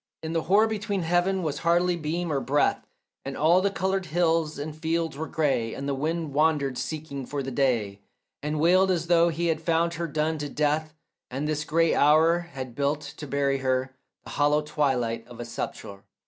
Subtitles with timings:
[0.23, 2.87] In the hoar heaven was hardly beam or breath,
[3.23, 7.43] And all the coloured hills and fields were grey, And the wind wandered seeking for
[7.43, 8.01] the day,
[8.41, 10.95] And wailed as though he had found her done to death
[11.29, 16.03] And this grey hour had built to bury her The hollow twilight for a sepulchre.